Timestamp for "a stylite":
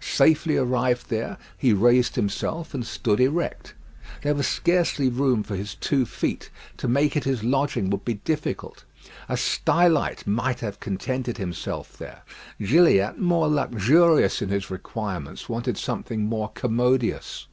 9.28-10.26